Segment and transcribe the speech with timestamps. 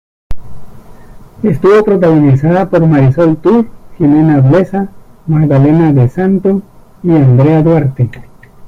[1.43, 3.67] Estuvo protagonizada por Marisol Tur,
[3.99, 4.89] Gimena Blesa,
[5.27, 6.63] Magdalena De Santo
[7.03, 8.09] y Andrea Duarte.